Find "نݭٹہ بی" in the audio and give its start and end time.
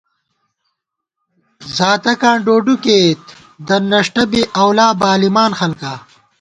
3.91-4.41